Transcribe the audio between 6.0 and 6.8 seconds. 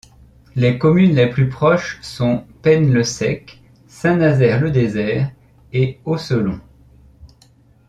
Aucelon.